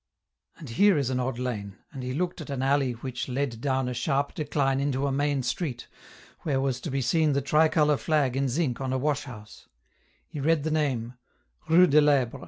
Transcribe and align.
And 0.57 0.67
here 0.67 0.97
is 0.97 1.11
an 1.11 1.19
odd 1.19 1.37
lane, 1.37 1.77
and 1.91 2.01
he 2.01 2.11
looked 2.15 2.41
at 2.41 2.49
an 2.49 2.63
alley 2.63 2.93
which 2.93 3.29
led 3.29 3.61
down 3.61 3.87
a 3.87 3.93
sharp 3.93 4.33
decline 4.33 4.79
into 4.79 5.05
a 5.05 5.11
main 5.11 5.43
street, 5.43 5.87
where 6.39 6.59
was 6.59 6.81
to 6.81 6.89
be 6.89 7.01
seen 7.03 7.33
the 7.33 7.39
tricolor 7.41 7.97
flag 7.97 8.35
in 8.35 8.49
zinc 8.49 8.81
on 8.81 8.93
a 8.93 8.97
washhouse; 8.97 9.67
he 10.27 10.39
read 10.39 10.63
the 10.63 10.71
name: 10.71 11.13
Rue 11.69 11.85
de 11.85 11.99
I'Ebre. 12.01 12.39